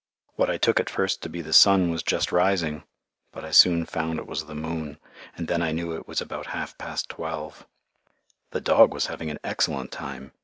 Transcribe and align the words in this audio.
What 0.33 0.49
I 0.49 0.57
took 0.57 0.79
at 0.79 0.89
first 0.89 1.21
to 1.21 1.29
be 1.29 1.41
the 1.43 1.53
sun 1.53 1.91
was 1.91 2.01
just 2.01 2.31
rising, 2.31 2.85
but 3.31 3.45
I 3.45 3.51
soon 3.51 3.85
found 3.85 4.17
it 4.17 4.25
was 4.25 4.45
the 4.45 4.55
moon, 4.55 4.97
and 5.37 5.47
then 5.47 5.61
I 5.61 5.71
knew 5.71 5.93
it 5.93 6.07
was 6.07 6.19
about 6.19 6.47
half 6.57 6.75
past 6.79 7.07
twelve. 7.07 7.67
The 8.49 8.61
dog 8.61 8.95
was 8.95 9.05
having 9.05 9.29
an 9.29 9.37
excellent 9.43 9.91
time. 9.91 10.31